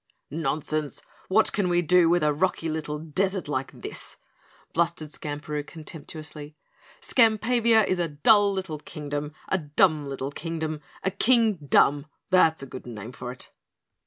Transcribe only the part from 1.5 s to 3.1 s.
can we do with a rocky little